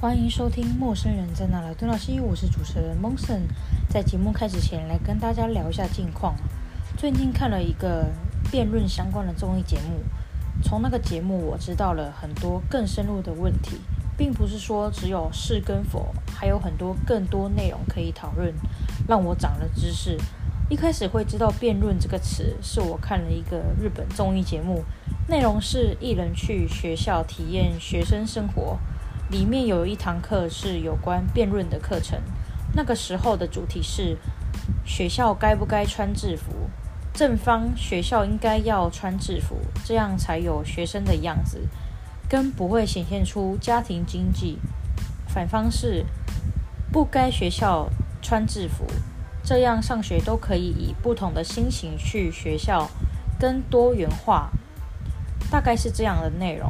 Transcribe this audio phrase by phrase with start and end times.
[0.00, 3.42] 欢迎收听《陌生人在哪来》，东拉西，我是主持人蒙森。
[3.86, 6.34] 在节目开始前，来跟大家聊一下近况。
[6.96, 8.06] 最近看了一个
[8.50, 10.00] 辩论相关的综艺节目，
[10.62, 13.76] 从那个节目我知道了很多更深入的问题，
[14.16, 18.54] 并不是说只有是跟否，还有很多更多内容可以讨论，
[19.06, 20.16] 让我长了知识。
[20.70, 24.82] 一开始会知道“辩论”这个词，是我看了一个日本综艺节目，
[25.28, 28.78] 内容是艺人去学校体验学生生活。
[29.30, 32.20] 里面有一堂课是有关辩论的课程，
[32.74, 34.16] 那个时候的主题是
[34.84, 36.68] 学校该不该穿制服？
[37.12, 41.60] 正方学校应该要穿制服，这样才有学生的样子，
[42.28, 44.58] 跟不会显现出家庭经济。
[45.28, 46.06] 反方是
[46.90, 47.88] 不该学校
[48.20, 48.84] 穿制服，
[49.44, 52.90] 这样上学都可以以不同的心情去学校，
[53.38, 54.50] 跟多元化，
[55.50, 56.68] 大概是这样的内容。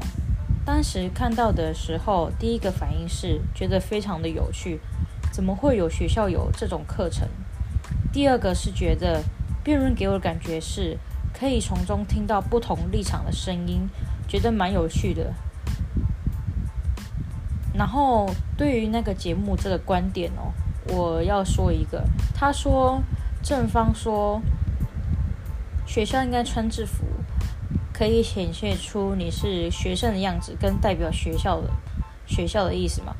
[0.64, 4.80] 当时看到的时候，第一个反应是觉得非常的有趣，
[5.32, 7.28] 怎么会有学校有这种课程？
[8.12, 9.22] 第二个是觉得
[9.64, 10.98] 辩论给我的感觉是
[11.32, 13.88] 可以从中听到不同立场的声音，
[14.28, 15.32] 觉得蛮有趣的。
[17.74, 20.52] 然后对于那个节目这个观点哦，
[20.94, 23.02] 我要说一个，他说
[23.42, 24.40] 正方说
[25.86, 27.04] 学校应该穿制服。
[28.00, 31.68] 可以显现出你是学生的样子，跟代表学校的
[32.24, 33.14] 学校的意思嘛？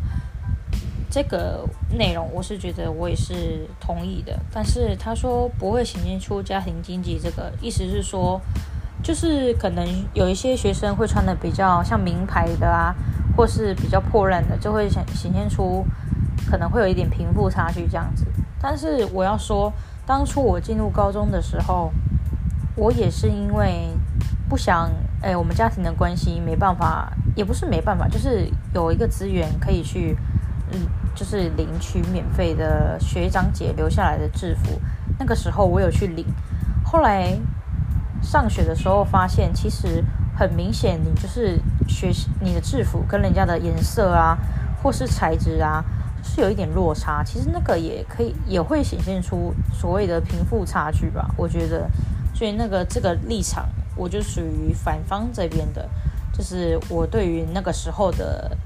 [1.11, 4.41] 这个内容我是觉得我也是同意的。
[4.51, 8.41] 但是他说不会显现出家庭经济，这个意思是说，
[9.03, 12.95] 就是可能有一些学生会穿的比较像名牌的啊，
[13.37, 15.85] 或是比较破烂的，就会显显现出
[16.51, 18.25] 可能会有一点贫富差距这样子。
[18.59, 19.71] 但是我要说，
[20.07, 21.93] 当初我进入高中的时候，
[22.77, 23.91] 我也是因为。
[24.51, 24.91] 不想，
[25.23, 30.19] 哎，我们家庭的关系没办法，也不是没办法，就是有一个资源可以去，
[30.73, 34.81] 嗯，就是领取免费的学长姐留下来的制服。
[35.21, 36.27] 那个时候我有去领，
[36.85, 37.39] 后来
[38.21, 40.05] 上学的时候发现，其实
[40.37, 44.37] 很明显，你就是学习你的制服跟人家的颜色啊，
[44.83, 45.85] 或是材质啊，
[46.25, 47.23] 是有一点落差。
[47.23, 51.31] 其实那个也可以，也会显现出所谓的贫富差距吧。
[51.37, 51.89] 我觉得，
[52.35, 53.69] 所以那个这个立场。
[53.97, 55.89] 我就属于反方这边的，
[56.33, 58.57] 就是我对于那个时候的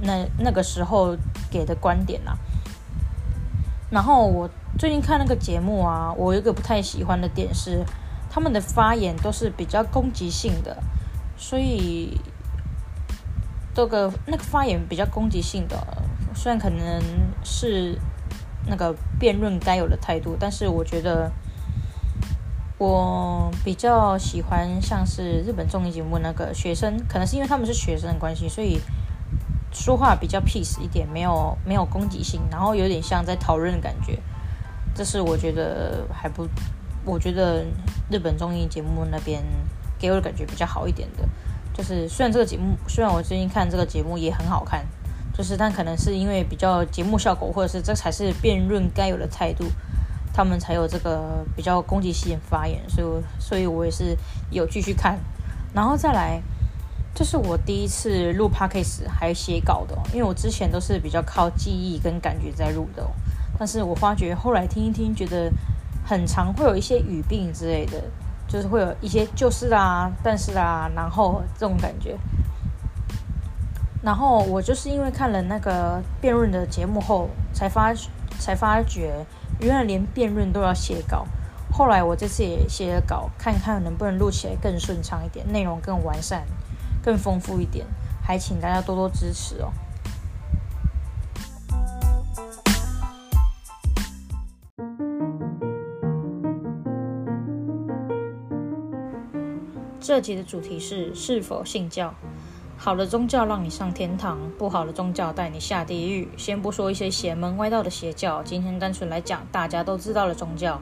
[0.00, 1.16] 那那个时候
[1.50, 2.38] 给的观点啊。
[3.90, 4.48] 然后我
[4.78, 7.84] 最近看那个节目啊，我有一个不太喜欢的点是，
[8.30, 10.82] 他们的发言都是比较攻击性的，
[11.36, 12.20] 所以
[13.74, 15.76] 这个那个发言比较攻击性的，
[16.34, 17.02] 虽然可能
[17.42, 17.98] 是
[18.66, 21.32] 那个辩论该有的态度，但是我觉得。
[22.82, 28.80] 我比较喜欢像是日本综艺节目那个学生，可能是因为他们是学生的关系，所以
[29.70, 34.18] 说话比较 peace 一点，没有没有攻击性，然后有点像在讨论的感觉。
[34.96, 36.44] 这是我觉得还不，
[37.04, 37.64] 我觉得
[38.10, 39.40] 日本综艺节目那边
[39.96, 41.28] 给我的感觉比较好一点的。
[41.72, 44.84] 就是虽然这个节目，虽然我最近看这个节目也很好看，
[45.32, 49.66] 就是但可能是因为比较节目效果，或者是这才是辩论该有的态度。
[50.34, 54.16] 他们才有这个比较攻击性发言，所以，所以我也是
[54.50, 55.18] 有继续看，
[55.74, 56.40] 然后再来，
[57.14, 63.06] 这是我第一次录 podcast 还写稿的，因为我之前都是比较靠记忆跟感觉在录的，
[63.58, 65.52] 但是我发觉后来听一听，觉得
[66.02, 68.02] 很常会有一些语病之类的，
[68.48, 72.16] 就是会有一些就是啊，但是啊，然后这种感觉，
[74.02, 77.92] 然后我就是因为看了那个辩论的节目后，才发
[78.38, 79.26] 才发觉。
[79.62, 81.24] 原来连辩论都要写稿，
[81.72, 86.44] 后来我这次也写了稿，看看能不能录起来更顺畅一点，内容更完善、
[87.00, 87.86] 更丰富一点，
[88.20, 89.72] 还请大家多多支持哦。
[100.00, 102.12] 这集的主题是是否信教。
[102.84, 106.28] 好的宗教让你上天堂，不好的宗教带你下地狱。
[106.36, 110.80] 先不说一些邪门歪道的邪教，今天单纯来讲大家都知道的宗教。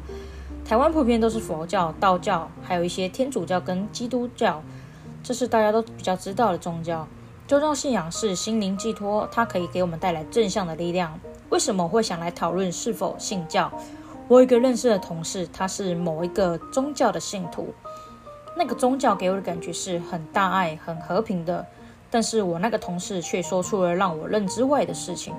[0.64, 4.62] 台湾普遍都是佛教、道教，还有一些天主教跟基督教，
[5.23, 7.06] 这是大家都比较知道的宗教。
[7.47, 11.20] 宗教信仰是心灵寄托，它可以给我们带来正向的力量。
[11.50, 13.70] 为什么会想来讨论是否信教？
[14.26, 17.75] 我有一个认识的同事，他是某一个宗教的信徒，
[18.56, 21.67] 那个宗教给我的感觉是很大爱、很和平的。
[22.11, 25.33] 但是我那个同事却说出了让我认知外的事情。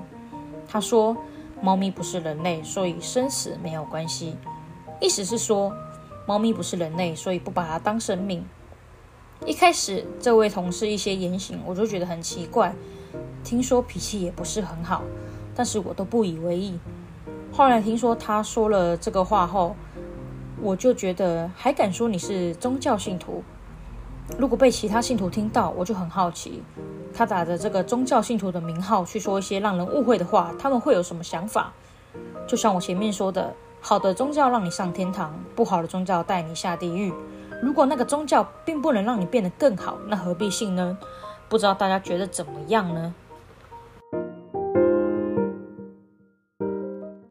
[0.66, 1.16] 他说，
[1.60, 4.36] 猫咪不是人类，所以生死没有关系。
[5.00, 5.72] 意思是说，
[6.26, 8.44] 猫咪不是人类，所以不把它当生命。
[9.44, 12.74] 一开始，这位同事一些言行，我就觉得很奇怪。
[13.44, 15.02] 听说脾气也不是很好，
[15.54, 16.78] 但是我都不以为意。
[17.52, 19.76] 后来听说他说了这个话后，
[20.60, 23.42] 我就觉得还敢说你是宗教信徒？
[24.38, 26.62] 如果被其他信徒听到，我就很好奇，
[27.14, 31.72] 他打着这个宗教信徒的名号去说一些让人误会的话，他们会有什么想法？
[32.46, 37.12] 就像我前面说的，好的宗教让你上天堂，不好的宗教带你下地狱。
[37.62, 40.98] 如果那个宗教并不能让你变得更好，那何必信呢？
[41.48, 43.14] 不知道大家觉得怎么样呢？